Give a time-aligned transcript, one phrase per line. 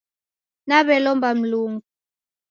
[0.67, 1.79] Naw'elomba Mlungu.